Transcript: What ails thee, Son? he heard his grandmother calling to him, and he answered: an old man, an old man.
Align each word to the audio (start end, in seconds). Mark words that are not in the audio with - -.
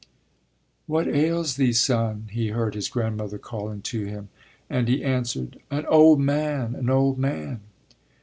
What 0.87 1.07
ails 1.07 1.57
thee, 1.57 1.73
Son? 1.73 2.27
he 2.31 2.47
heard 2.47 2.73
his 2.73 2.89
grandmother 2.89 3.37
calling 3.37 3.83
to 3.83 4.03
him, 4.07 4.29
and 4.67 4.87
he 4.87 5.03
answered: 5.03 5.59
an 5.69 5.85
old 5.85 6.19
man, 6.19 6.73
an 6.73 6.89
old 6.89 7.19
man. 7.19 7.59